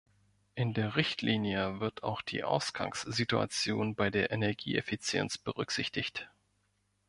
[0.55, 6.27] In der Richtlinie wird auch die Ausgangssituation bei der Energieeffizienz berücksichtigt.